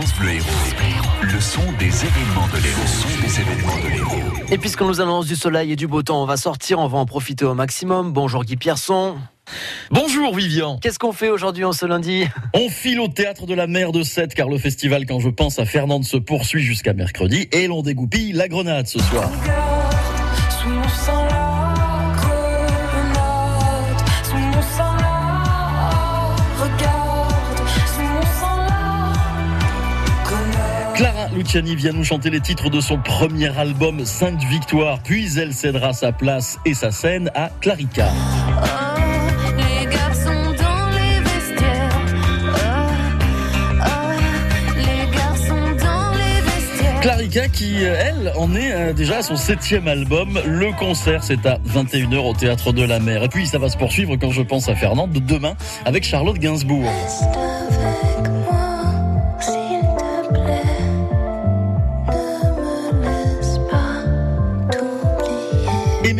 France 0.00 0.14
Bleu 0.18 0.30
Héros. 0.30 0.46
Le 1.20 1.40
son 1.40 1.60
des 1.78 2.06
événements 2.06 2.48
de 2.48 2.56
l'Héros. 2.62 2.80
Le 2.80 2.86
son 2.86 3.20
des 3.20 3.40
événements 3.40 3.76
de 3.84 3.88
l'Héros. 3.88 4.44
Et 4.50 4.56
puisqu'on 4.56 4.86
nous 4.86 5.02
annonce 5.02 5.26
du 5.26 5.36
soleil 5.36 5.72
et 5.72 5.76
du 5.76 5.86
beau 5.86 6.02
temps, 6.02 6.22
on 6.22 6.24
va 6.24 6.38
sortir, 6.38 6.78
on 6.78 6.86
va 6.86 6.96
en 6.96 7.04
profiter 7.04 7.44
au 7.44 7.52
maximum. 7.52 8.10
Bonjour 8.10 8.44
Guy 8.44 8.56
Pierson. 8.56 9.18
Bonjour 9.90 10.34
Vivian. 10.34 10.78
Qu'est-ce 10.78 10.98
qu'on 10.98 11.12
fait 11.12 11.28
aujourd'hui 11.28 11.66
en 11.66 11.74
ce 11.74 11.84
lundi 11.84 12.24
On 12.54 12.70
file 12.70 12.98
au 13.00 13.08
théâtre 13.08 13.44
de 13.44 13.52
la 13.52 13.66
mer 13.66 13.92
de 13.92 14.02
Sète 14.02 14.32
car 14.32 14.48
le 14.48 14.56
festival 14.56 15.04
Quand 15.04 15.20
je 15.20 15.28
pense 15.28 15.58
à 15.58 15.66
Fernande 15.66 16.04
se 16.04 16.16
poursuit 16.16 16.62
jusqu'à 16.62 16.94
mercredi 16.94 17.48
et 17.52 17.66
l'on 17.66 17.82
dégoupille 17.82 18.32
la 18.32 18.48
grenade 18.48 18.86
ce 18.86 19.00
soir. 19.00 19.30
Clara 31.00 31.28
Luciani 31.34 31.76
vient 31.76 31.92
nous 31.92 32.04
chanter 32.04 32.28
les 32.28 32.40
titres 32.40 32.68
de 32.68 32.78
son 32.78 32.98
premier 32.98 33.56
album 33.58 34.04
Sainte 34.04 34.42
Victoire, 34.50 34.98
puis 35.02 35.38
elle 35.38 35.54
cédera 35.54 35.94
sa 35.94 36.12
place 36.12 36.58
et 36.66 36.74
sa 36.74 36.90
scène 36.90 37.30
à 37.34 37.48
Clarica. 37.62 38.06
Oh, 38.06 38.18
oh, 43.80 43.90
vestiaires. 46.44 47.00
Clarica 47.00 47.48
qui, 47.48 47.82
euh, 47.82 47.96
elle, 47.98 48.34
en 48.36 48.54
est 48.54 48.70
euh, 48.70 48.92
déjà 48.92 49.16
à 49.16 49.22
son 49.22 49.36
septième 49.36 49.88
album. 49.88 50.38
Le 50.44 50.70
concert, 50.72 51.24
c'est 51.24 51.46
à 51.46 51.56
21h 51.66 52.18
au 52.18 52.34
Théâtre 52.34 52.74
de 52.74 52.82
la 52.82 53.00
Mer. 53.00 53.22
Et 53.22 53.28
puis, 53.30 53.46
ça 53.46 53.56
va 53.56 53.70
se 53.70 53.78
poursuivre 53.78 54.16
quand 54.16 54.32
je 54.32 54.42
pense 54.42 54.68
à 54.68 54.74
Fernande 54.74 55.12
demain 55.12 55.54
avec 55.86 56.04
Charlotte 56.04 56.36
Gainsbourg. 56.36 56.84
Reste 56.84 57.22
avec 57.22 58.30
moi, 58.42 58.60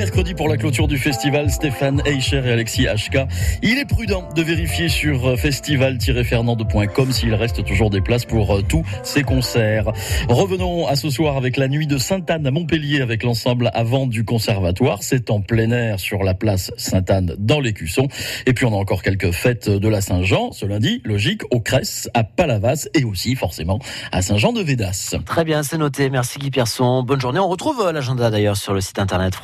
mercredi 0.01 0.33
pour 0.33 0.49
la 0.49 0.57
clôture 0.57 0.89
du 0.89 0.97
festival, 0.97 1.51
Stéphane 1.51 2.01
Eicher 2.07 2.41
et 2.47 2.53
Alexis 2.53 2.87
HK. 2.87 3.27
Il 3.63 3.77
est 3.77 3.85
prudent 3.85 4.27
de 4.35 4.41
vérifier 4.41 4.89
sur 4.89 5.29
euh, 5.29 5.37
festival-fernande.com 5.37 7.13
s'il 7.13 7.35
reste 7.35 7.63
toujours 7.67 7.91
des 7.91 8.01
places 8.01 8.25
pour 8.25 8.57
euh, 8.57 8.63
tous 8.67 8.83
ces 9.03 9.25
concerts. 9.25 9.93
Revenons 10.31 10.87
à 10.87 10.97
ce 10.97 11.11
soir 11.11 11.37
avec 11.37 11.59
la 11.59 11.69
nuit 11.69 11.87
de 11.87 11.99
Sainte-Anne 11.99 12.47
à 12.47 12.51
Montpellier 12.51 13.03
avec 13.03 13.23
l'ensemble 13.25 13.71
avant 13.75 14.07
du 14.07 14.25
conservatoire. 14.25 15.03
C'est 15.03 15.29
en 15.29 15.43
plein 15.43 15.71
air 15.71 16.01
sur 16.01 16.23
la 16.23 16.33
place 16.33 16.73
Sainte-Anne 16.79 17.35
dans 17.39 17.61
l'Écusson. 17.61 18.09
Et 18.47 18.55
puis 18.55 18.65
on 18.65 18.73
a 18.73 18.77
encore 18.77 19.03
quelques 19.03 19.33
fêtes 19.33 19.69
de 19.69 19.89
la 19.89 20.01
Saint-Jean 20.01 20.53
ce 20.53 20.65
lundi, 20.65 21.03
logique, 21.05 21.43
au 21.51 21.61
Cresse, 21.61 22.09
à 22.15 22.25
Palavas 22.25 22.89
et 22.95 23.05
aussi 23.05 23.35
forcément 23.35 23.81
à 24.13 24.23
Saint-Jean-de-Védas. 24.23 25.17
Très 25.27 25.45
bien, 25.45 25.63
c'est 25.63 25.77
noté. 25.77 26.09
Merci 26.09 26.39
Guy 26.39 26.51
Pierson. 26.51 27.03
Bonne 27.03 27.21
journée. 27.21 27.39
On 27.39 27.49
retrouve 27.49 27.83
euh, 27.83 27.93
l'agenda 27.93 28.31
d'ailleurs 28.31 28.57
sur 28.57 28.73
le 28.73 28.81
site 28.81 28.99
internet 28.99 29.37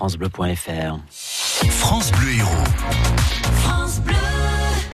France 1.70 2.12
Bleu 2.12 2.36
Héros. 2.39 2.66